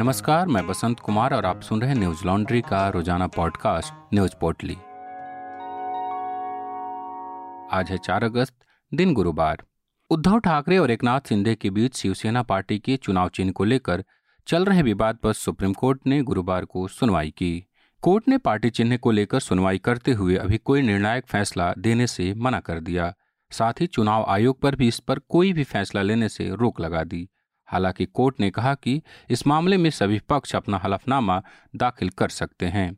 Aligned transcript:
नमस्कार, 0.00 0.46
मैं 0.46 0.66
बसंत 0.66 1.00
कुमार 1.00 1.34
और 1.34 1.46
आप 1.46 1.60
सुन 1.60 1.80
रहे 1.80 1.90
हैं 1.90 1.96
न्यूज़ 1.96 2.24
लॉन्ड्री 2.26 2.60
का 2.60 2.88
रोज़ाना 2.88 3.26
पॉडकास्ट 3.26 4.14
न्यूज़ 4.14 4.34
पोर्टली 4.40 4.74
आज 7.72 7.90
है 7.90 7.98
चार 7.98 8.24
अगस्त, 8.24 8.54
दिन 8.92 9.12
गुरुवार। 9.14 9.62
उद्धव 10.10 10.38
ठाकरे 10.38 10.78
और 10.78 10.90
एकनाथ 10.90 11.28
सिंधे 11.28 11.54
के 11.54 11.70
बीच 11.70 11.96
शिवसेना 11.96 12.42
पार्टी 12.42 12.78
के 12.78 12.96
चुनाव 12.96 13.28
चिन्ह 13.28 13.52
को 13.52 13.64
लेकर 13.64 14.04
चल 14.46 14.64
रहे 14.64 14.82
विवाद 14.82 15.16
पर 15.16 15.32
सुप्रीम 15.32 15.72
कोर्ट 15.72 16.06
ने 16.06 16.22
गुरुवार 16.22 16.64
को 16.64 16.86
सुनवाई 16.88 17.30
की। 17.30 17.52
कोर्ट 18.02 18.28
ने 18.28 18.38
पार्टी 18.38 18.70
चिन्ह 18.70 18.96
को 18.96 19.10
लेकर 19.10 19.40
सुनवाई 19.40 19.78
करते 19.78 20.12
हुए 20.12 20.36
अभी 20.36 20.58
कोई 20.58 20.82
निर्णायक 20.82 21.26
फैसला 21.26 21.72
देने 21.78 22.06
से 22.06 22.32
मना 22.34 22.60
कर 22.60 22.80
दिया। 22.80 23.12
साथ 23.50 23.80
ही 23.80 23.86
चुनाव 23.86 24.24
आयोग 24.28 24.60
पर 24.60 24.76
भी 24.76 24.88
इस 24.88 24.98
पर 24.98 25.18
कोई 25.18 25.52
भी 25.52 25.64
फैसला 25.64 26.02
लेने 26.02 26.28
से 26.28 26.48
रोक 26.50 26.80
लगा 26.80 27.04
दी। 27.04 27.28
हालाँकि 27.70 28.04
कोर्ट 28.06 28.40
ने 28.40 28.50
कहा 28.50 28.74
कि 28.74 29.02
इस 29.30 29.46
मामले 29.46 29.76
में 29.76 29.90
सभी 29.90 30.18
पक्ष 30.18 30.54
अपना 30.56 30.78
हलफनामा 30.78 31.42
दाखिल 31.76 32.08
कर 32.08 32.28
सकते 32.28 32.66
हैं। 32.66 32.96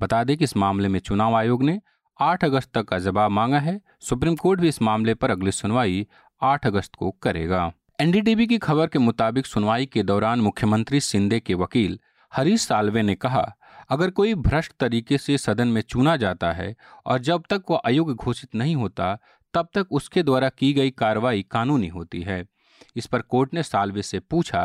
बता 0.00 0.24
दें 0.24 0.36
कि 0.36 0.44
इस 0.44 0.56
मामले 0.56 0.88
में 0.88 1.00
चुनाव 1.00 1.34
आयोग 1.34 1.62
ने 1.62 1.80
8 2.18 2.44
अगस्त 2.44 2.70
तक 2.74 2.82
का 2.82 2.98
जवाब 2.98 3.30
मांगा 3.30 3.58
है। 3.58 3.80
सुप्रीम 4.00 4.36
कोर्ट 4.36 4.60
भी 4.60 4.68
इस 4.68 4.82
मामले 4.82 5.14
पर 5.14 5.30
अगली 5.30 5.52
सुनवाई 5.52 6.06
8 6.42 6.66
अगस्त 6.66 6.94
को 6.94 7.10
करेगा। 7.10 7.72
एनडीटीवी 8.00 8.46
की 8.46 8.58
खबर 8.58 8.86
के 8.86 8.98
मुताबिक 8.98 9.46
सुनवाई 9.46 9.86
के 9.86 10.02
दौरान 10.02 10.40
मुख्यमंत्री 10.40 11.00
सिंधे 11.00 11.40
के 11.40 11.54
वकील 11.54 11.98
हरीश 12.32 12.60
सालवे 12.60 13.02
ने 13.02 13.14
कहा, 13.14 13.56
अगर 13.90 14.10
कोई 14.10 14.34
भ्रष्ट 14.34 14.72
तरीके 14.80 15.18
से 15.18 15.38
सदन 15.38 15.68
में 15.68 15.80
चुना 15.82 16.16
जाता 16.16 16.52
है 16.52 16.74
और 17.06 17.18
जब 17.18 17.42
तक 17.50 17.62
वो 17.70 17.76
अयोग्य 17.76 18.14
घोषित 18.14 18.54
नहीं 18.54 18.76
होता, 18.76 19.18
तब 19.54 19.68
तक 19.74 19.86
उसके 19.90 20.22
द्वारा 20.22 20.48
की 20.48 20.72
गई 20.72 20.90
कार्रवाई 20.90 21.46
कानूनी 21.50 21.88
होती 21.88 22.22
है। 22.22 22.44
इस 22.96 23.06
पर 23.06 23.20
कोर्ट 23.20 23.54
ने 23.54 23.62
सालवे 23.62 24.02
से 24.02 24.18
पूछा 24.20 24.62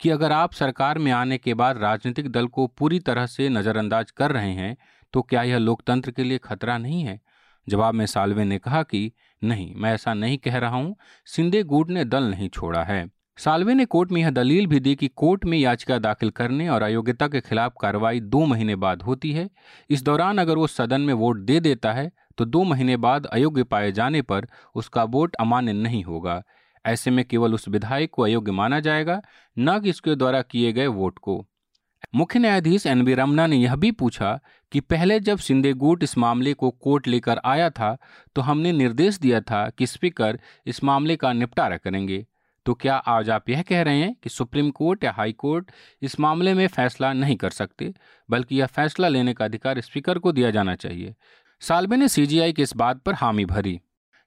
कि 0.00 0.10
अगर 0.10 0.32
आप 0.32 0.52
सरकार 0.52 0.98
में 0.98 1.10
आने 1.12 1.38
के 1.38 1.54
बाद 1.54 1.78
राजनीतिक 1.78 2.30
दल 2.32 2.46
को 2.46 2.66
पूरी 2.68 2.98
तरह 3.00 3.26
से 3.26 3.48
नज़रअंदाज 3.48 4.10
कर 4.10 4.32
रहे 4.32 4.52
हैं 4.52 4.76
तो 5.14 5.22
क्या 5.22 5.42
यह 5.42 5.58
लोकतंत्र 5.58 6.10
के 6.10 6.24
लिए 6.24 6.38
खतरा 6.38 6.78
नहीं 6.78 7.02
है? 7.02 7.20
जवाब 7.66 7.94
में 7.94 8.04
सालवे 8.06 8.44
ने 8.44 8.58
कहा 8.58 8.82
कि 8.82 9.10
नहीं, 9.42 9.74
मैं 9.74 9.92
ऐसा 9.94 10.14
नहीं 10.14 10.38
कह 10.38 10.56
रहा 10.58 10.76
हूँ, 10.76 10.96
सिंधे 11.26 11.62
गुट 11.62 11.90
ने 11.90 12.04
दल 12.04 12.24
नहीं 12.24 12.48
छोड़ा 12.48 12.82
है। 12.84 13.08
सालवे 13.38 13.74
ने 13.74 13.84
कोर्ट 13.84 14.12
में 14.12 14.20
यह 14.20 14.30
दलील 14.30 14.66
भी 14.66 14.80
दी 14.80 14.94
कि 14.94 15.08
कोर्ट 15.08 15.44
में 15.44 15.56
याचिका 15.58 15.98
दाखिल 15.98 16.30
करने 16.30 16.68
और 16.68 16.82
अयोग्यता 16.82 17.28
के 17.28 17.40
खिलाफ 17.40 17.74
कार्रवाई 17.80 18.20
दो 18.20 18.44
महीने 18.46 18.76
बाद 18.76 19.02
होती 19.02 19.32
है। 19.32 19.48
इस 19.90 20.02
दौरान 20.02 20.38
अगर 20.38 20.56
वो 20.56 20.66
सदन 20.66 21.00
में 21.00 21.12
वोट 21.14 21.38
दे 21.40 21.60
देता 21.60 21.92
है 21.92 22.10
तो 22.38 22.44
दो 22.44 22.62
महीने 22.64 22.96
बाद 22.96 23.26
अयोग्य 23.26 23.64
पाए 23.64 23.92
जाने 23.92 24.22
पर 24.22 24.46
उसका 24.74 25.04
वोट 25.04 25.36
अमान्य 25.36 25.72
नहीं 25.72 26.02
होगा। 26.04 26.42
ऐसे 26.88 27.10
में 27.10 27.24
केवल 27.24 27.54
उस 27.54 27.68
विधायक 27.68 28.10
को 28.10 28.22
अयोग्य 28.22 28.52
माना 28.52 28.80
जाएगा, 28.80 29.20
न 29.58 29.78
कि 29.80 29.90
इसके 29.90 30.14
द्वारा 30.14 30.42
किए 30.42 30.72
गए 30.72 30.86
वोट 30.86 31.18
को। 31.18 31.44
मुख्य 32.14 32.38
न्यायाधीश 32.38 32.86
एन 32.86 33.04
बी 33.04 33.14
रमना 33.14 33.46
ने 33.46 33.56
यह 33.56 33.74
भी 33.76 33.90
पूछा 33.92 34.38
कि 34.72 34.80
पहले 34.80 35.18
जब 35.20 35.38
सिंधेगूट 35.38 36.02
इस 36.02 36.16
मामले 36.18 36.52
को 36.54 36.70
कोर्ट 36.70 37.06
लेकर 37.06 37.40
आया 37.44 37.70
था 37.70 37.96
तो 38.36 38.42
हमने 38.42 38.72
निर्देश 38.72 39.18
दिया 39.18 39.40
था 39.40 39.68
कि 39.70 39.86
स्पीकर 39.86 40.38
इस 40.66 40.82
मामले 40.84 41.16
का 41.16 41.32
निपटारा 41.32 41.76
करेंगे। 41.76 42.24
तो 42.66 42.74
क्या 42.74 42.94
आज 42.96 43.30
आप 43.30 43.48
यह 43.48 43.62
कह 43.62 43.82
रहे 43.82 43.98
हैं 43.98 44.14
कि 44.22 44.30
सुप्रीम 44.30 44.70
कोर्ट 44.70 45.04
या 45.04 45.12
हाई 45.12 45.32
कोर्ट 45.32 45.70
इस 46.02 46.18
मामले 46.20 46.54
में 46.54 46.66
फैसला 46.66 47.12
नहीं 47.12 47.36
कर 47.36 47.50
सकते, 47.50 47.92
बल्कि 48.28 48.56
यह 48.56 48.66
फैसला 48.66 49.08
लेने 49.08 49.34
का 49.34 49.44
अधिकार 49.44 49.80
स्पीकर 49.80 50.18
को 50.18 50.32
दिया 50.32 50.50
जाना 50.50 50.74
चाहिए? 50.74 51.14
सालवे 51.60 51.96
ने 51.96 52.08
सीजीआई 52.08 52.52
की 52.52 52.62
इस 52.62 52.76
बात 52.76 53.02
पर 53.02 53.14
हामी 53.14 53.44
भरी। 53.44 53.80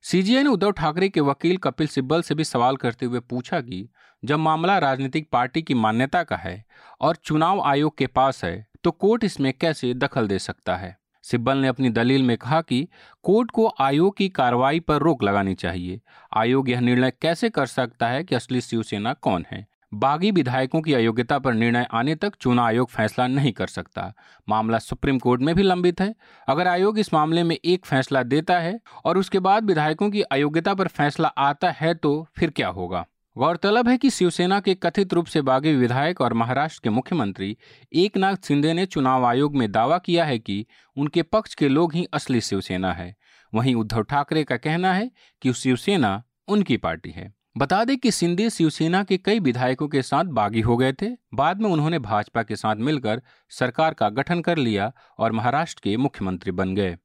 सीजीआई 0.03 0.43
ने 0.43 0.49
उद्धव 0.49 0.71
ठाकरे 0.71 1.09
के 1.09 1.19
वकील 1.19 1.57
कपिल 1.57 1.87
सिब्बल 1.87 2.21
से 2.21 2.35
भी 2.35 2.43
सवाल 2.43 2.75
करते 2.75 3.05
हुए 3.05 3.19
पूछा 3.19 3.61
कि 3.61 3.89
जब 4.25 4.39
मामला 4.39 4.77
राजनीतिक 4.77 5.29
पार्टी 5.31 5.61
की 5.61 5.73
मान्यता 5.73 6.23
का 6.23 6.35
है 6.35 6.65
और 7.01 7.15
चुनाव 7.15 7.61
आयोग 7.61 7.97
के 7.97 8.07
पास 8.07 8.43
है 8.45 8.67
तो 8.83 8.91
कोर्ट 8.91 9.23
इसमें 9.23 9.53
कैसे 9.53 9.93
दखल 9.93 10.27
दे 10.27 10.39
सकता 10.39 10.75
है? 10.75 10.97
सिब्बल 11.23 11.57
ने 11.57 11.67
अपनी 11.67 11.89
दलील 11.89 12.23
में 12.23 12.37
कहा 12.37 12.61
कि 12.61 12.87
कोर्ट 13.23 13.51
को 13.51 13.67
आयोग 13.79 14.17
की 14.17 14.29
कार्रवाई 14.29 14.79
पर 14.79 14.97
रोक 14.97 15.23
लगानी 15.23 15.53
चाहिए। 15.55 16.01
आयोग 16.37 16.69
यह 16.69 16.79
निर्णय 16.79 17.11
कैसे 17.21 17.49
कर 17.49 17.65
सकता 17.65 18.07
है 18.07 18.23
कि 18.23 18.35
असली 18.35 18.61
शिवसेना 18.61 19.13
कौन 19.13 19.45
है? 19.51 19.67
बागी 19.93 20.31
विधायकों 20.31 20.81
की 20.81 20.93
अयोग्यता 20.93 21.39
पर 21.39 21.53
निर्णय 21.53 21.87
आने 21.91 22.15
तक 22.15 22.35
चुनाव 22.35 22.65
आयोग 22.65 22.89
फैसला 22.89 23.27
नहीं 23.27 23.51
कर 23.51 23.67
सकता। 23.67 24.13
मामला 24.49 24.79
सुप्रीम 24.79 25.19
कोर्ट 25.19 25.41
में 25.41 25.55
भी 25.55 25.63
लंबित 25.63 26.01
है। 26.01 26.15
अगर 26.47 26.67
आयोग 26.67 26.99
इस 26.99 27.13
मामले 27.13 27.43
में 27.43 27.57
एक 27.65 27.85
फैसला 27.85 28.23
देता 28.23 28.59
है 28.59 28.79
और 29.05 29.17
उसके 29.17 29.39
बाद 29.39 29.65
विधायकों 29.65 30.09
की 30.11 30.21
अयोग्यता 30.21 30.73
पर 30.73 30.87
फैसला 30.87 31.27
आता 31.27 31.71
है 31.71 31.93
तो 31.93 32.27
फिर 32.37 32.49
क्या 32.49 32.67
होगा? 32.67 33.05
गौरतलब 33.37 33.87
है 33.89 33.97
कि 33.97 34.09
शिवसेना 34.09 34.59
के 34.59 34.75
कथित 34.75 35.13
रूप 35.13 35.25
से 35.25 35.41
बागी 35.41 35.73
विधायक 35.73 36.21
और 36.21 36.33
महाराष्ट्र 36.33 36.81
के 36.83 36.89
मुख्यमंत्री 36.89 37.57
एक 37.93 38.17
नाथ 38.17 38.35
शिंदे 38.43 38.73
ने 38.73 38.85
चुनाव 38.85 39.25
आयोग 39.25 39.55
में 39.55 39.71
दावा 39.71 39.97
किया 39.97 40.25
है 40.25 40.39
कि 40.39 40.65
उनके 40.97 41.21
पक्ष 41.21 41.55
के 41.55 41.69
लोग 41.69 41.93
ही 41.93 42.05
असली 42.13 42.41
शिवसेना 42.41 42.93
है। 42.93 43.15
वहीं 43.53 43.75
उद्धव 43.75 44.01
ठाकरे 44.01 44.43
का 44.43 44.57
कहना 44.57 44.93
है 44.93 45.11
कि 45.41 45.53
शिवसेना 45.53 46.23
उनकी 46.47 46.77
पार्टी 46.77 47.11
है। 47.11 47.40
बता 47.57 47.83
दें 47.83 47.97
कि 47.97 48.11
सिंधे 48.11 48.49
शिवसेना 48.49 49.03
के 49.03 49.17
कई 49.17 49.39
विधायकों 49.39 49.87
के 49.87 50.01
साथ 50.01 50.25
बागी 50.25 50.61
हो 50.61 50.77
गए 50.77 50.93
थे। 50.93 51.07
बाद 51.33 51.61
में 51.61 51.69
उन्होंने 51.69 51.99
भाजपा 51.99 52.43
के 52.43 52.55
साथ 52.55 52.75
मिलकर 52.75 53.21
सरकार 53.49 53.93
का 53.93 54.09
गठन 54.09 54.41
कर 54.41 54.57
लिया 54.57 54.91
और 55.19 55.31
महाराष्ट्र 55.31 55.81
के 55.83 55.97
मुख्यमंत्री 55.97 56.51
बन 56.51 56.75
गए। 56.75 56.97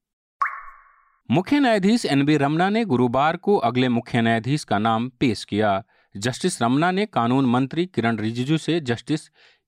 मुख्य 1.31 1.61
न्यायाधीश 1.61 2.05
एन 2.05 2.25
बी 2.25 2.37
रमना 2.37 2.69
ने 2.69 2.85
गुरुवार 2.85 3.37
को 3.37 3.57
अगले 3.57 3.89
मुख्य 3.89 4.23
न्यायाधीश 4.23 4.65
का 4.65 4.79
नाम 4.79 5.09
पेश 5.09 5.45
किया। 5.45 5.83
जस्टिस 6.17 6.63
रमना 6.63 6.91
ने 6.91 7.07
कानून 7.07 7.47
मंत्री 7.47 7.87
किरण 7.87 8.17
रिजिजू 8.17 8.59
से 8.59 8.81
जस्टिस 8.81 9.21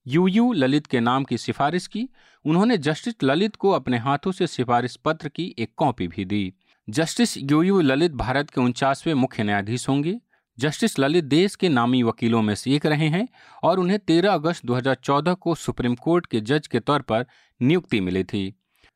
यू 0.07 0.27
यू 0.27 0.53
ललित 0.53 0.87
के 0.87 1.01
नाम 1.01 1.25
की 1.25 1.39
सिफारिश 1.39 1.87
की। 1.87 2.09
उन्होंने 2.45 2.79
जस्टिस 2.79 3.15
ललित 3.25 3.57
को 3.57 3.71
अपने 3.71 3.99
हाथों 3.99 4.33
से 4.33 4.47
सिफारिश 4.47 4.97
पत्र 4.97 5.29
की 5.29 5.55
एक 5.59 5.73
कॉपी 5.77 6.09
भी 6.09 6.25
दी। 6.25 6.53
Justice 6.89 7.37
U 7.39 7.63
U 7.63 7.81
Lalit 7.81 8.13
Bharat 8.13 8.51
के 8.51 8.61
उनचासवें 8.61 9.15
मुख्य 9.15 9.43
न्यायाधीश 9.43 9.89
होंगे। 9.89 10.21
जस्टिस 10.59 10.99
ललित 10.99 11.25
देश 11.25 11.55
के 11.55 11.69
नामी 11.69 12.03
वकीलों 12.03 12.43
में 12.43 12.55
से 12.55 12.73
एक 12.73 12.87
रहे 12.87 13.09
हैं 13.09 13.27
और 13.63 13.81
उन्हें 13.81 13.99
13 14.01 14.29
अगस्त 14.29 14.65
2014 14.67 15.35
को 15.35 15.55
सुप्रीम 15.55 15.95
कोर्ट 15.95 16.27
के 16.27 16.41
जज 16.41 16.67
के 16.67 16.81
तौर 16.81 17.03
पर 17.03 17.27
नियुक्ति 17.61 18.01
मिली 18.01 18.25
थी। 18.25 18.53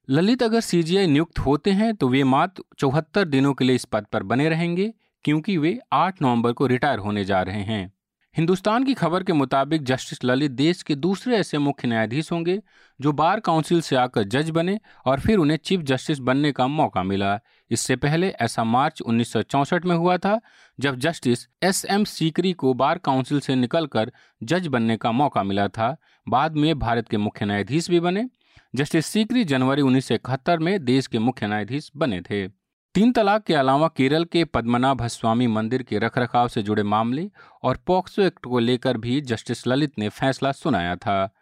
ललित 0.08 0.42
अगर 0.42 0.60
सीजीआई 0.60 1.06
नियुक्त 1.06 1.38
होते 1.38 1.70
हैं 1.70 1.94
तो 1.94 2.08
वे 2.08 2.24
मात्र 2.24 2.62
चौहत्तर 2.78 3.24
दिनों 3.24 3.54
के 3.54 3.64
लिए 3.64 3.76
इस 3.76 3.84
पद 3.84 4.06
पर 4.12 4.22
बने 4.22 4.48
रहेंगे, 4.48 4.92
क्योंकि 5.24 5.56
वे 5.58 5.78
8 5.92 6.22
नवंबर 6.22 6.52
को 6.52 6.66
रिटायर 6.66 6.98
होने 6.98 7.24
जा 7.24 7.42
रहे 7.42 7.62
हैं। 7.62 7.92
हिंदुस्तान 8.36 8.84
की 8.84 8.92
खबर 8.94 9.22
के 9.22 9.32
मुताबिक 9.32 9.82
जस्टिस 9.84 10.24
ललित 10.24 10.50
देश 10.50 10.82
के 10.82 10.94
दूसरे 10.94 11.36
ऐसे 11.36 11.58
मुख्य 11.58 11.88
न्यायाधीश 11.88 12.30
होंगे, 12.32 12.58
जो 13.00 13.12
बार 13.12 13.40
काउंसिल 13.40 13.80
से 13.80 13.96
आकर 13.96 14.22
जज 14.24 14.50
बने 14.50 14.78
और 15.06 15.20
फिर 15.20 15.38
उन्हें 15.38 15.56
चीफ 15.56 15.80
जस्टिस 15.80 16.18
बनने 16.18 16.52
का 16.52 16.66
मौका 16.66 17.02
मिला। 17.02 17.38
इससे 17.70 17.96
पहले 17.96 18.28
ऐसा 18.40 18.64
मार्च 18.64 19.00
उन्नीस 19.00 19.32
सौ 19.32 19.42
चौंसठ 19.42 19.84
में 19.84 19.94
हुआ 19.96 20.16
था, 20.16 20.40
जब 20.78 20.96
जस्टिस 20.96 21.46
एस 21.62 21.84
एम 21.84 22.04
सीकरी 22.04 22.52
को 22.52 22.74
बार 22.74 22.98
काउंसिल 22.98 23.40
से 23.40 23.54
निकलकर 23.54 24.12
जज 24.42 24.66
बनने 24.66 24.96
का 24.96 25.12
मौका 25.12 25.42
मिला 25.42 25.68
था। 25.68 25.96
बाद 26.26 26.56
में 26.56 26.78
भारत 26.78 27.08
के 27.08 27.16
मुख्य 27.16 27.46
न्यायाधीश 27.46 27.90
भी 27.90 28.00
बने। 28.00 28.28
जस्टिस 28.74 29.06
सीकरी 29.06 29.44
जनवरी 29.44 29.82
उन्नीस 29.82 30.08
सौ 30.08 30.14
इकहत्तर 30.14 30.58
में 30.58 30.84
देश 30.84 31.06
के 31.06 31.18
मुख्य 31.18 31.46
न्यायाधीश 31.46 31.90
बने 31.96 32.20
थे। 32.20 32.61
तीन 32.94 33.12
तलाक 33.12 33.42
के 33.42 33.54
अलावा 33.54 33.88
केरल 33.88 34.24
के 34.24 34.44
पद्मनाभ 34.44 35.06
स्वामी 35.06 35.46
मंदिर 35.46 35.82
के 35.82 35.98
रखरखाव 35.98 36.48
से 36.48 36.62
जुड़े 36.62 36.82
मामले 36.82 37.30
और 37.62 37.78
पॉक्सो 37.86 38.22
एक्ट 38.22 38.44
को 38.44 38.58
लेकर 38.58 38.96
भी 38.96 39.20
जस्टिस 39.20 39.66
ललित 39.66 39.92
ने 39.98 40.08
फैसला 40.08 40.52
सुनाया 40.52 40.96
था। 40.96 41.34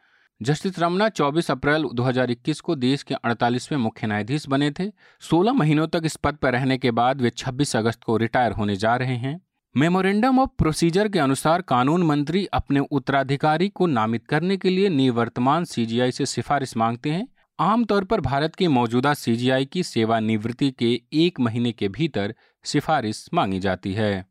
जस्टिस 0.42 0.78
रमना 0.78 1.08
24 1.08 1.50
अप्रैल 1.50 1.88
2021 1.94 2.60
को 2.60 2.76
देश 2.76 3.02
के 3.02 3.14
48वें 3.14 3.76
मुख्य 3.76 4.06
न्यायाधीश 4.06 4.48
बने 4.48 4.70
थे। 4.70 4.92
16 5.20 5.52
महीनों 5.52 5.86
तक 5.86 6.02
इस 6.04 6.16
पद 6.16 6.34
पर 6.34 6.52
रहने 6.52 6.78
के 6.78 6.90
बाद 6.90 7.20
वे 7.20 7.30
26 7.30 7.76
अगस्त 7.76 8.04
को 8.04 8.16
रिटायर 8.16 8.52
होने 8.52 8.76
जा 8.76 8.96
रहे 8.96 9.16
हैं। 9.16 9.40
मेमोरेंडम 9.76 10.38
ऑफ़ 10.38 10.50
प्रोसीजर 10.58 11.08
के 11.08 11.18
अनुसार 11.18 11.62
कानून 11.62 12.02
मंत्री 12.02 12.46
अपने 12.46 12.80
उत्तराधिकारी 12.80 13.68
को 13.68 13.86
नामित 13.86 14.26
करने 14.26 14.56
के 14.56 14.70
लिए 14.70 14.88
निवर्तमान 14.88 15.64
सीजीआई 15.64 16.12
से 16.12 16.26
सिफारिश 16.26 16.76
मांगते 16.76 17.10
हैं। 17.10 17.28
आमतौर 17.60 18.04
पर 18.04 18.20
भारत 18.20 18.54
के 18.54 18.68
मौजूदा 18.68 19.14
सीजीआई 19.14 19.64
की 19.64 19.82
सेवानिवृत्ति 19.82 20.70
के 20.70 21.02
एक 21.12 21.40
महीने 21.40 21.72
के 21.72 21.88
भीतर 21.88 22.34
सिफारिश 22.64 23.28
मांगी 23.34 23.60
जाती 23.60 23.92
है। 23.92 24.26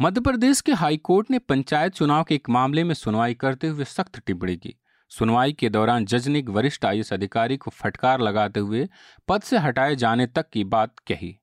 मध्य 0.00 0.20
प्रदेश 0.20 0.60
के 0.60 0.72
हाई 0.72 0.96
कोर्ट 0.96 1.30
ने 1.30 1.38
पंचायत 1.38 1.92
चुनाव 1.92 2.24
के 2.24 2.34
एक 2.34 2.50
मामले 2.50 2.84
में 2.84 2.94
सुनवाई 2.94 3.34
करते 3.34 3.68
हुए 3.68 3.84
सख्त 3.84 4.18
टिप्पणी 4.18 4.56
की। 4.56 4.74
सुनवाई 5.08 5.52
के 5.52 5.68
दौरान 5.68 6.04
जज 6.04 6.28
ने 6.28 6.38
एक 6.38 6.48
वरिष्ठ 6.48 6.84
आई 6.84 7.02
अधिकारी 7.12 7.56
को 7.56 7.70
फटकार 7.70 8.20
लगाते 8.20 8.60
हुए 8.60 8.88
पद 9.28 9.42
से 9.42 9.58
हटाए 9.58 9.96
जाने 9.96 10.26
तक 10.26 10.50
की 10.50 10.64
बात 10.64 10.98
कही। 10.98 11.40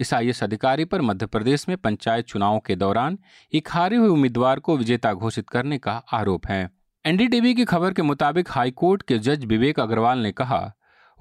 इस 0.00 0.14
आई 0.14 0.32
अधिकारी 0.42 0.84
पर 0.84 1.00
मध्य 1.00 1.26
प्रदेश 1.26 1.68
में 1.68 1.76
पंचायत 1.76 2.26
चुनाव 2.26 2.58
के 2.58 2.76
दौरान 2.76 3.18
एक 3.54 3.68
हारे 3.70 3.96
हुए 3.96 4.08
उम्मीदवार 4.08 4.60
को 4.60 4.76
विजेता 4.76 5.14
घोषित 5.14 5.50
करने 5.50 5.78
का 5.78 5.92
आरोप 6.12 6.46
है। 6.46 6.77
एनडीटीवी 7.04 7.54
की 7.54 7.64
खबर 7.64 7.92
के 7.92 8.02
मुताबिक 8.02 8.48
हाईकोर्ट 8.50 9.02
के 9.02 9.18
जज 9.18 9.44
विवेक 9.44 9.80
अग्रवाल 9.80 10.18
ने 10.18 10.32
कहा, 10.32 10.72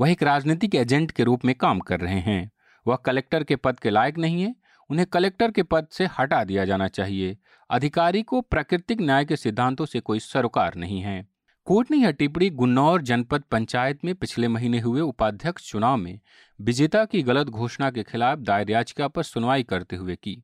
वह 0.01 0.11
एक 0.11 0.23
राजनीतिक 0.23 0.75
एजेंट 0.75 1.11
के 1.11 1.23
रूप 1.23 1.45
में 1.45 1.55
काम 1.55 1.79
कर 1.79 1.99
रहे 1.99 2.19
हैं। 2.19 2.51
वह 2.87 2.95
कलेक्टर 2.95 3.43
के 3.43 3.55
पद 3.55 3.79
के 3.79 3.89
लायक 3.89 4.17
नहीं 4.17 4.41
है, 4.41 4.55
उन्हें 4.89 5.05
कलेक्टर 5.07 5.51
के 5.51 5.63
पद 5.63 5.87
से 5.91 6.05
हटा 6.05 6.43
दिया 6.43 6.65
जाना 6.65 6.87
चाहिए। 6.87 7.37
अधिकारी 7.69 8.23
को 8.23 8.41
प्राकृतिक 8.41 9.01
न्याय 9.01 9.25
के 9.25 9.35
सिद्धांतों 9.35 9.85
से 9.85 9.99
कोई 9.99 10.19
सरोकार 10.19 10.75
नहीं 10.75 11.01
है। 11.01 11.27
कोर्ट 11.65 11.91
ने 11.91 11.97
यह 11.97 12.11
टिप्पणी 12.11 12.49
गुन्नौर 12.49 13.01
जनपद 13.01 13.43
पंचायत 13.51 14.05
में 14.05 14.15
पिछले 14.15 14.47
महीने 14.47 14.79
हुए 14.79 15.01
उपाध्यक्ष 15.01 15.71
चुनाव 15.71 15.97
में 15.97 16.19
विजेता 16.61 17.05
की 17.05 17.21
गलत 17.21 17.47
घोषणा 17.47 17.91
के 17.91 18.03
खिलाफ 18.03 18.39
दायर 18.39 18.71
याचिका 18.71 19.07
पर 19.07 19.23
सुनवाई 19.23 19.63
करते 19.63 19.95
हुए 19.95 20.15
की। 20.15 20.43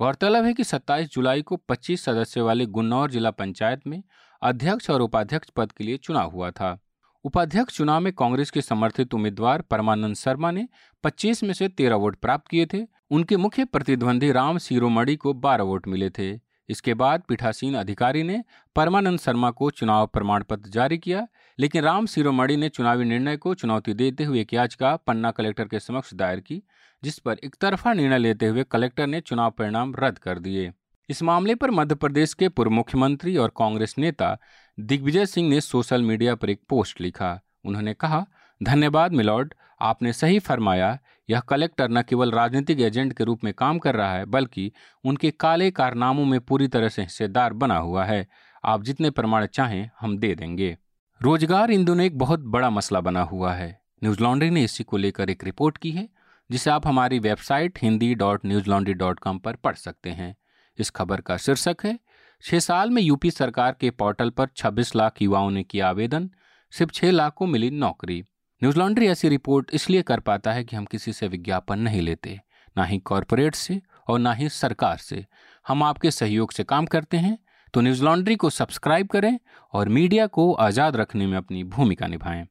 गौरतलब 0.00 0.44
है 0.44 0.54
कि 0.54 0.64
27 0.64 1.08
जुलाई 1.12 1.42
को 1.42 1.56
25 1.56 2.04
सदस्य 2.04 2.40
वाले 2.40 2.66
गुन्नौर 2.66 3.10
जिला 3.10 3.30
पंचायत 3.30 3.80
में 3.86 4.02
अध्यक्ष 4.42 4.90
और 4.90 5.02
उपाध्यक्ष 5.02 5.48
पद 5.50 5.72
के 5.72 5.84
लिए 5.84 5.96
चुनाव 5.96 6.30
हुआ 6.30 6.50
था। 6.50 6.78
उपाध्यक्ष 7.24 7.76
चुनाव 7.76 8.00
में 8.00 8.12
कांग्रेस 8.12 8.50
के 8.50 8.60
समर्थित 8.60 9.14
उम्मीदवार 9.14 9.62
परमानंद 9.62 10.16
शर्मा 10.16 10.50
ने 10.50 10.68
25 11.04 11.42
में 11.42 11.52
से 11.52 11.68
13 11.68 11.94
वोट 11.94 12.16
प्राप्त 12.16 12.48
किए 12.48 12.66
थे। 12.66 12.86
उनके 13.10 13.36
मुख्य 13.36 13.64
प्रतिद्वंदी 13.64 14.32
राम 14.32 14.58
सीरोमणि 14.58 15.16
को 15.16 15.34
12 15.34 15.62
वोट 15.62 15.88
मिले 15.88 16.10
थे। 16.10 16.40
इसके 16.68 16.94
बाद 16.94 17.22
पीठासीन 17.28 17.74
अधिकारी 17.74 18.22
ने 18.22 18.44
परमानंद 18.76 19.18
शर्मा 19.18 19.50
को 19.50 19.70
चुनाव 19.70 20.06
प्रमाण 20.06 20.42
पत्र 20.42 20.70
जारी 20.70 20.98
किया, 20.98 21.26
लेकिन 21.58 21.84
राम 21.84 22.06
सिरोमणि 22.06 22.56
ने 22.56 22.68
चुनावी 22.68 23.04
निर्णय 23.04 23.36
को 23.36 23.54
चुनौती 23.54 23.94
देते 23.94 24.24
हुए 24.24 24.40
एक 24.40 24.54
याचिका 24.54 24.96
पन्ना 24.96 25.30
कलेक्टर 25.30 25.64
के 25.64 25.80
समक्ष 25.80 26.14
दायर 26.14 26.40
की, 26.40 26.62
जिस 27.04 27.18
पर 27.18 27.36
एक 27.44 27.56
तरफा 27.60 27.92
निर्णय 27.92 28.18
लेते 28.18 28.46
हुए 28.46 28.64
कलेक्टर 28.64 29.06
ने 29.06 29.20
चुनाव 29.20 29.50
परिणाम 29.50 29.94
रद्द 29.98 30.18
कर 30.18 30.38
दिए। 30.38 30.72
इस 31.10 31.22
मामले 31.22 31.54
पर 31.54 31.70
मध्य 31.70 31.94
प्रदेश 31.94 32.34
के 32.34 32.48
पूर्व 32.48 32.70
मुख्यमंत्री 32.70 33.36
और 33.36 33.52
कांग्रेस 33.56 33.94
नेता 33.98 34.38
दिग्विजय 34.80 35.26
सिंह 35.26 35.48
ने 35.48 35.60
सोशल 35.60 36.02
मीडिया 36.02 36.34
पर 36.34 36.50
एक 36.50 36.60
पोस्ट 36.68 37.00
लिखा। 37.00 37.40
उन्होंने 37.64 37.94
कहा, 37.94 38.26
धन्यवाद, 38.62 39.12
मिलॉर्ड, 39.12 39.54
आपने 39.80 40.12
सही 40.12 40.38
फरमाया। 40.38 40.98
यह 41.30 41.40
कलेक्टर 41.40 41.88
न 41.88 42.02
केवल 42.02 42.30
राजनीतिक 42.30 42.80
एजेंट 42.80 43.12
के 43.12 43.24
रूप 43.24 43.44
में 43.44 43.54
काम 43.54 43.78
कर 43.78 43.96
रहा 43.96 44.12
है, 44.12 44.24
बल्कि 44.24 44.72
उनके 45.04 45.30
काले 45.30 45.70
कारनामों 45.70 46.24
में 46.24 46.40
पूरी 46.40 46.68
तरह 46.68 46.88
से 46.88 47.02
हिस्सेदार 47.02 47.52
बना 47.52 47.76
हुआ 47.76 48.04
है। 48.04 48.26
आप 48.64 48.82
जितने 48.82 49.10
प्रमाण 49.10 49.46
चाहें, 49.46 49.90
हम 50.00 50.18
दे 50.18 50.34
देंगे। 50.34 50.78
रोज़गार 51.22 51.70
इन 51.70 51.84
दोनों 51.84 52.06
एक 52.06 52.18
बहुत 52.18 52.40
बड़ा 52.40 52.70
मसला 52.70 53.00
बना 53.00 53.22
हुआ 53.22 53.52
है। 53.52 53.80
न्यूज़ 54.04 54.22
लॉन्ड्री 54.22 54.50
ने 54.50 54.64
इसी 54.64 54.84
को 54.84 54.96
लेकर 54.96 55.30
एक 55.30 55.44
रिपोर्ट 55.44 55.78
की 55.78 55.90
है, 55.90 56.08
जिसे 56.50 56.70
आप 56.70 56.86
हमारी 56.86 57.18
website 57.18 57.78
Hindi 57.82 58.14
dot 58.14 58.46
Newslaundry 58.70 58.94
dot 58.94 59.20
com 59.20 59.38
पर 59.38 59.56
पढ़ 59.56 59.74
सकते 59.74 60.10
हैं। 60.10 60.36
इस 60.80 60.90
खबर 60.90 61.20
का 61.20 61.36
शीर्षक 61.36 61.84
है, 61.84 61.98
छह 62.44 62.58
साल 62.60 62.90
में 62.90 63.02
यूपी 63.02 63.30
सरकार 63.30 63.76
के 63.80 63.90
पोर्टल 63.92 64.30
पर 64.30 64.48
26 64.56 64.94
लाख 64.96 65.22
युवाओं 65.22 65.50
ने 65.50 65.62
किया 65.62 65.88
आवेदन, 65.88 66.30
सिर्फ़ 66.72 66.92
छह 66.92 67.10
लाख 67.10 67.34
को 67.34 67.46
मिली 67.46 67.70
नौकरी। 67.70 68.22
न्यूज़ 68.62 68.78
लॉन्ड्री 68.78 69.06
ऐसी 69.08 69.28
रिपोर्ट 69.28 69.70
इसलिए 69.74 70.02
कर 70.02 70.20
पाता 70.20 70.52
है 70.52 70.64
कि 70.64 70.76
हम 70.76 70.84
किसी 70.84 71.12
से 71.12 71.28
विज्ञापन 71.28 71.78
नहीं 71.78 72.00
लेते, 72.02 72.38
ना 72.76 72.84
ही 72.84 72.98
कॉरपोरेट 73.00 73.54
से 73.54 73.80
और 74.08 74.18
ना 74.18 74.32
ही 74.32 74.48
सरकार 74.48 74.96
से। 74.98 75.24
हम 75.66 75.82
आपके 75.82 76.10
सहयोग 76.10 76.52
से 76.52 76.64
काम 76.64 76.86
करते 76.86 77.16
हैं 77.16 77.38
तो 77.74 77.80
न्यूज़ 77.80 78.02
लॉन्ड्री 78.04 78.34
को 78.36 78.50
सब्सक्राइब 78.50 79.08
करें 79.08 79.38
और 79.74 79.88
मीडिया 79.88 80.26
को 80.28 80.52
आज़ाद 80.52 80.96
रखने 80.96 81.26
में 81.26 81.36
अपनी 81.38 81.62
भूमिका 81.66 82.06
निभाएँ। 82.06 82.46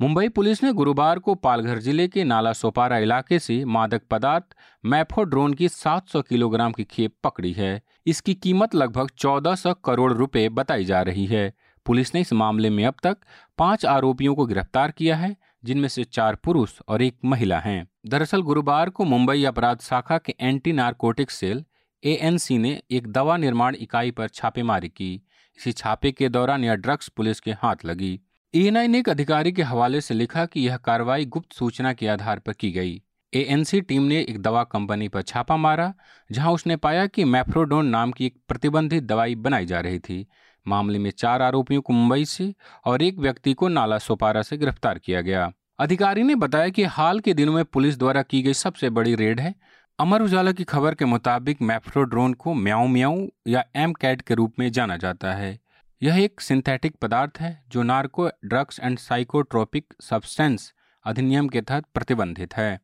मुंबई 0.00 0.28
पुलिस 0.28 0.62
ने 0.64 0.72
गुरुवार 0.72 1.18
को 1.18 1.34
पालघर 1.34 1.78
ज़िले 1.78 2.08
के 2.08 2.24
नाला 2.24 2.52
सोपारा 2.52 2.98
इलाके 2.98 3.38
से 3.38 3.64
मादक 3.64 4.02
पदार्थ, 4.10 4.44
मैफोड्रोन 4.84 5.54
की 5.54 5.68
700 5.68 6.22
किलोग्राम 6.22 6.72
की 6.72 6.84
खेप 6.84 7.14
पकड़ी 7.24 7.52
है। 7.52 7.82
इसकी 8.06 8.34
कीमत 8.34 8.74
लगभग 8.74 9.10
1400 9.18 9.74
करोड़ 9.84 10.12
रुपए 10.12 10.48
बताई 10.48 10.84
जा 10.84 11.02
रही 11.02 11.26
है। 11.26 11.52
पुलिस 11.86 12.14
ने 12.14 12.20
इस 12.20 12.32
मामले 12.32 12.70
में 12.70 12.84
अब 12.84 12.94
तक 13.02 13.16
पाँच 13.58 13.86
आरोपियों 13.86 14.34
को 14.34 14.46
गिरफ़्तार 14.46 14.90
किया 14.90 15.16
है, 15.16 15.36
जिनमें 15.64 15.88
से 15.88 16.04
चार 16.04 16.34
पुरुष 16.34 16.80
और 16.88 17.02
एक 17.02 17.16
महिला 17.24 17.58
हैं। 17.58 17.88
दरअसल 18.06 18.42
गुरुवार 18.42 18.90
को 18.90 19.04
मुंबई 19.04 19.44
अपराध 19.44 19.80
शाखा 19.80 20.18
के 20.18 20.34
एंटी 20.40 20.72
नारकोटिक 20.72 21.30
सेल, 21.30 21.64
एएनसी 22.04 22.58
ने 22.58 22.82
एक 22.90 23.12
दवा 23.12 23.36
निर्माण 23.36 23.74
इकाई 23.74 24.10
पर 24.10 24.28
छापेमारी 24.28 24.88
की। 24.88 25.14
इसी 25.58 25.72
छापे 25.72 26.12
के 26.12 26.28
दौरान 26.28 26.64
यह 26.64 26.74
ड्रग्स 26.74 27.08
पुलिस 27.08 27.40
के 27.40 27.52
हाथ 27.52 27.76
लगी। 27.84 28.20
एएनआई 28.54 28.88
ने 28.88 28.98
एक 28.98 29.08
अधिकारी 29.08 29.52
के 29.52 29.62
हवाले 29.62 30.00
से 30.00 30.14
लिखा 30.14 30.44
कि 30.46 30.60
यह 30.60 30.76
कार्रवाई 30.76 31.24
गुप्त 31.24 31.52
सूचना 31.52 31.92
के 31.92 32.06
आधार 32.08 32.38
पर 32.38 32.52
की 32.52 32.70
गई। 32.72 33.02
एएनसी 33.32 33.80
टीम 33.80 34.02
ने 34.02 34.20
एक 34.20 34.40
दवा 34.42 34.64
कंपनी 34.64 35.08
पर 35.08 35.22
छापा 35.22 35.56
मारा, 35.56 35.94
जहाँ 36.32 36.52
उसने 36.52 36.76
पाया 36.76 37.06
कि 37.06 37.24
मैफ्रोडोन 37.24 37.86
नाम 37.86 38.12
की 38.12 38.26
एक 38.26 38.34
प्रतिबंधित 38.48 39.04
दवाई 39.04 39.34
बनाई 39.34 39.66
जा 39.66 39.80
रही 39.80 39.98
थी। 39.98 40.26
मामले 40.66 40.98
में 40.98 41.10
चार 41.10 41.42
आरोपियों 41.42 41.82
को 41.82 41.92
मुंबई 41.92 42.24
से 42.24 42.54
और 42.84 43.02
एक 43.02 43.18
व्यक्ति 43.18 43.52
को 43.52 43.68
नाला 43.68 43.98
सोपारा 43.98 44.42
से 44.42 44.56
गिरफ़्तार 44.56 44.98
किया 44.98 45.20
गया। 45.20 45.52
अधिकारी 45.78 46.22
ने 46.22 46.34
बताया 46.34 46.68
कि 46.68 46.84
हाल 46.84 47.20
के 47.20 47.34
दिनों 47.34 47.52
में 47.52 47.64
पुलिस 47.64 47.98
द्वारा 47.98 48.22
की 48.22 48.42
गई 48.42 48.54
सबसे 48.54 48.90
बड़ी 48.90 49.14
रेड 49.14 49.40
है। 49.40 49.54
अमर 49.98 50.22
उजाला 50.22 50.52
की 50.52 50.64
खबर 50.64 50.94
के 50.94 51.04
मुताबिक 51.04 51.62
मैफ्रोड्रोन 51.62 52.34
को 52.34 52.54
म्याऊ 52.54 52.86
म्याऊ 52.86 53.26
या 53.46 53.64
एम 53.76 53.92
कैट 53.92 54.22
के 54.22 54.34
रूप 54.34 54.54
में 54.58 54.72
जाना 54.72 54.96
जाता 54.96 55.32
है। 55.32 55.58
यह 56.02 56.18
एक 56.18 56.40
सिंथेटिक 56.40 56.94
पदार्थ 56.96 57.40
है, 57.40 57.64
जो 57.68 57.82
narco 57.82 58.28
drugs 58.28 58.80
and 58.80 58.98
psychotropic 58.98 59.94
substance 60.00 60.72
अधिनियम 61.04 61.48
के 61.48 61.60
तहत 61.60 61.84
प्रतिबंधित 61.94 62.56
है। 62.56 62.80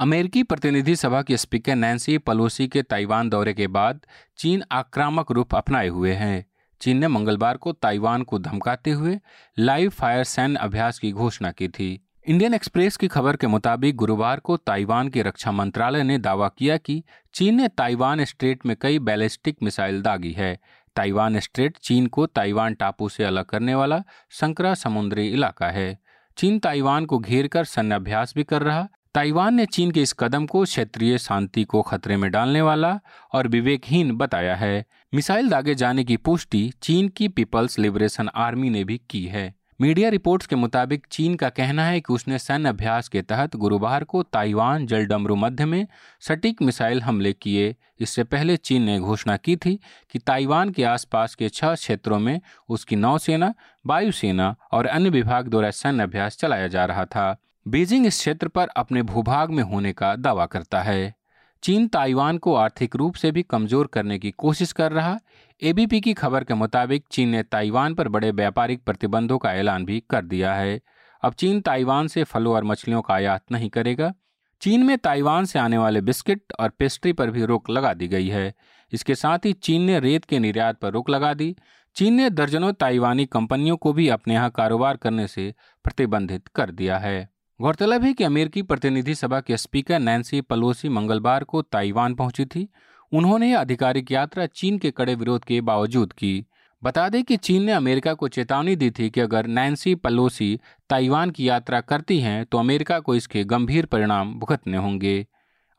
अमेरिकी 0.00 0.42
प्रतिनिधि 0.42 0.96
सभा 0.96 1.22
के 1.22 1.36
स्पीकर 1.36 1.74
नैन्सी 1.74 2.18
पलोसी 2.18 2.68
के 2.68 2.82
ताइवान 2.82 3.28
दौरे 3.28 3.54
के 3.54 3.66
बाद 3.66 4.00
चीन 4.38 4.62
आक्रामक 4.72 5.32
रूप 5.32 5.54
अपनाए 5.54 5.88
हुए 5.88 6.12
हैं। 6.12 6.46
चीन 6.80 6.98
ने 6.98 7.08
मंगलवार 7.08 7.56
को 7.56 7.72
ताइवान 7.72 8.22
को 8.22 8.38
धमकाते 8.38 8.90
हुए 8.90 9.20
लाइव 9.58 9.90
फायर 9.90 10.24
सैन्य 10.24 10.58
अभ्यास 10.58 10.98
की 10.98 11.12
घोषणा 11.12 11.52
की 11.52 11.68
थी। 11.68 12.06
इंडियन 12.28 12.54
एक्सप्रेस 12.54 12.96
की 12.96 13.08
खबर 13.08 13.36
के 13.36 13.46
मुताबिक 13.46 13.96
गुरुवार 13.96 14.40
को 14.40 14.56
ताइवान 14.56 15.08
के 15.08 15.22
रक्षा 15.22 15.52
मंत्रालय 15.52 16.02
ने 16.02 16.18
दावा 16.18 16.48
किया 16.48 16.76
कि 16.76 17.04
चीन 17.34 17.54
ने 17.54 17.68
ताइवान 17.68 18.24
स्ट्रेट 18.24 18.66
में 18.66 18.76
कई 18.80 18.98
बैलिस्टिक 18.98 19.56
मिसाइल 19.62 20.02
दागी 20.02 20.32
है 20.32 20.58
ताइवान 20.96 21.40
स्ट्रेट 21.40 21.78
चीन 21.82 22.06
को 22.06 22.26
ताइवान 22.26 22.74
टापू 22.74 23.08
से 23.08 23.24
अलग 23.24 23.44
करने 23.44 23.74
वाला 23.74 24.02
संकरा 24.30 24.74
समुद्री 24.74 25.28
इलाका 25.28 25.66
है। 25.66 25.98
चीन 26.36 26.58
ताइवान 26.58 27.06
को 27.06 27.18
घेर 27.18 27.46
कर 27.46 27.64
सन्याभ्यास 27.64 28.32
भी 28.36 28.44
कर 28.44 28.62
रहा। 28.62 28.88
ताइवान 29.14 29.54
ने 29.54 29.66
चीन 29.66 29.90
के 29.90 30.02
इस 30.02 30.12
कदम 30.12 30.46
को 30.46 30.64
क्षेत्रीय 30.64 31.18
शांति 31.18 31.64
को 31.64 31.82
खतरे 31.82 32.16
में 32.16 32.30
डालने 32.30 32.62
वाला 32.62 33.00
और 33.32 33.48
विवेकहीन 33.48 34.12
बताया 34.12 34.56
है। 34.56 34.84
मिसाइल 35.14 35.48
दागे 35.48 35.74
जाने 35.74 36.04
की 36.04 36.16
पुष्टि 36.16 36.72
चीन 36.82 37.08
की 37.08 37.28
पीपल्स 37.28 37.78
लिबरेशन 37.78 38.28
आर्मी 38.34 38.70
ने 38.70 38.84
भी 38.84 39.00
की 39.10 39.24
है। 39.26 39.54
मीडिया 39.80 40.08
रिपोर्ट्स 40.08 40.46
के 40.46 40.56
मुताबिक 40.56 41.06
चीन 41.10 41.34
का 41.34 41.48
कहना 41.48 41.84
है 41.84 42.00
कि 42.00 42.12
उसने 42.12 42.38
सैन्य 42.38 42.68
अभ्यास 42.68 43.08
के 43.08 43.22
तहत 43.22 43.56
गुरुवार 43.56 44.04
को 44.04 44.22
ताइवान 44.22 44.86
जलडमरू 44.86 45.36
मध्य 45.36 45.64
में 45.64 45.86
सटीक 46.20 46.62
मिसाइल 46.62 47.02
हमले 47.02 47.32
किए। 47.32 47.74
इससे 48.00 48.24
पहले 48.24 48.56
चीन 48.56 48.82
ने 48.82 48.98
घोषणा 49.00 49.36
की 49.36 49.56
थी 49.56 49.74
कि 50.10 50.18
ताइवान 50.18 50.70
के 50.70 50.84
आसपास 50.84 51.34
के 51.34 51.48
छह 51.48 51.74
क्षेत्रों 51.74 52.18
में 52.18 52.40
उसकी 52.68 52.96
नौसेना, 52.96 53.52
वायुसेना 53.86 54.54
और 54.72 54.86
अन्य 54.86 55.10
विभाग 55.10 55.48
द्वारा 55.48 55.70
सैन्य 55.70 56.02
अभ्यास 56.02 56.38
चलाया 56.38 56.68
जा 56.68 56.84
रहा 56.84 57.04
था। 57.04 57.36
बीजिंग 57.68 58.06
इस 58.06 58.18
क्षेत्र 58.18 58.48
पर 58.48 58.68
अपने 58.76 59.02
भूभाग 59.02 59.50
में 59.50 59.62
होने 59.62 59.92
का 59.92 60.14
दावा 60.16 60.46
करता 60.46 60.82
है। 60.82 61.14
चीन 61.62 61.86
ताइवान 61.88 62.38
को 62.38 62.54
आर्थिक 62.54 62.96
रूप 62.96 63.14
से 63.14 63.30
भी 63.30 63.42
कमज़ोर 63.42 63.86
करने 63.86 64.18
की 64.18 64.30
कोशिश 64.30 64.72
कर 64.72 64.92
रहा 64.92 65.18
एबीपी 65.62 66.00
की 66.00 66.12
खबर 66.14 66.44
के 66.44 66.54
मुताबिक 66.54 67.04
चीन 67.10 67.28
ने 67.28 67.42
ताइवान 67.42 67.94
पर 67.94 68.08
बड़े 68.08 68.30
व्यापारिक 68.30 68.82
प्रतिबंधों 68.84 69.38
का 69.38 69.52
ऐलान 69.52 69.84
भी 69.84 70.02
कर 70.10 70.22
दिया 70.22 70.54
है। 70.54 70.80
अब 71.22 71.32
चीन 71.32 71.60
ताइवान 71.60 72.06
से 72.06 72.24
फलों 72.24 72.54
और 72.54 72.64
मछलियों 72.64 73.02
का 73.02 73.14
आयात 73.14 73.52
नहीं 73.52 73.68
करेगा। 73.70 74.12
चीन 74.60 74.82
में 74.82 74.96
ताइवान 74.98 75.44
से 75.44 75.58
आने 75.58 75.78
वाले 75.78 76.00
बिस्किट 76.00 76.52
और 76.60 76.68
पेस्ट्री 76.68 77.12
पर 77.12 77.30
भी 77.30 77.44
रोक 77.44 77.70
लगा 77.70 77.94
दी 77.94 78.08
गई 78.08 78.28
है। 78.28 78.54
इसके 78.92 79.14
साथ 79.14 79.38
ही 79.44 79.52
चीन 79.52 79.82
ने 79.82 80.00
रेत 80.00 80.24
के 80.24 80.38
निर्यात 80.38 80.78
पर 80.78 80.92
रोक 80.92 81.10
लगा 81.10 81.34
दी। 81.34 81.54
चीन 81.96 82.14
ने 82.14 82.30
दर्जनों 82.30 82.72
ताइवानी 82.72 83.26
कंपनियों 83.26 83.76
को 83.76 83.92
भी 83.92 84.08
अपने 84.08 84.34
यहाँ 84.34 84.50
कारोबार 84.50 84.96
करने 84.96 85.26
से 85.26 85.54
प्रतिबंधित 85.84 86.48
कर 86.48 86.70
दिया 86.70 86.98
है। 86.98 87.28
गौरतलब 87.60 88.04
है 88.04 88.12
कि 88.12 88.24
अमेरिकी 88.24 88.62
प्रतिनिधि 88.62 89.14
सभा 89.14 89.40
के 89.40 89.56
स्पीकर 89.56 89.98
नैन्सी 89.98 90.40
पलोसी 90.40 90.88
मंगलवार 90.88 91.44
को 91.44 91.62
ताइवान 91.62 92.14
पहुँची 92.14 92.44
थी। 92.44 92.68
उन्होंने 93.12 93.54
आधिकारिक 93.54 94.12
यात्रा 94.12 94.46
चीन 94.46 94.78
के 94.78 94.90
कड़े 94.90 95.14
विरोध 95.14 95.44
के 95.44 95.60
बावजूद 95.60 96.12
की। 96.12 96.44
बता 96.84 97.08
दें 97.08 97.24
कि 97.24 97.36
चीन 97.36 97.62
ने 97.62 97.72
अमेरिका 97.72 98.14
को 98.14 98.28
चेतावनी 98.28 98.76
दी 98.76 98.90
थी 98.90 99.10
कि 99.10 99.20
अगर 99.20 99.46
नैन्सी 99.46 99.94
पलोसी 99.94 100.60
ताइवान 100.90 101.30
की 101.30 101.48
यात्रा 101.48 101.80
करती 101.80 102.20
हैं 102.20 102.44
तो 102.44 102.58
अमेरिका 102.58 103.00
को 103.00 103.14
इसके 103.14 103.44
गंभीर 103.44 103.86
परिणाम 103.86 104.34
भुगतने 104.34 104.76
होंगे। 104.76 105.26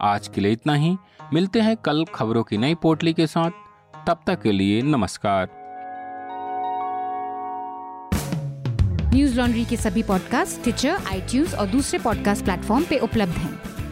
आज 0.02 0.28
के 0.28 0.42
लिए 0.42 0.52
इतना 0.52 0.74
ही। 0.74 0.98
मिलते 1.34 1.62
हैं 1.62 1.78
कल 1.78 2.06
खबरों 2.06 2.44
की 2.44 2.58
नई 2.58 2.76
पोटली 2.76 3.14
के 3.14 3.28
साथ। 3.28 3.52
तब 4.08 4.24
तक 4.28 4.42
के 4.42 4.52
लिए 4.52 4.82
नमस्कार। 4.82 5.48
न्यूज़ 9.14 9.38
लॉन्ड्री 9.38 9.66
के 9.66 9.78
सभी 9.78 10.04
पॉडकास्ट 10.04 10.64
ट्विटर 10.64 10.90
आई 10.90 11.44
और 11.44 11.68
दूसरे 11.68 12.00
पॉडकास्ट 12.00 12.44
प्लेटफॉर्म 12.44 12.84
पे 12.84 13.00
उपलब्ध 13.00 13.34
हैं। 13.34 13.75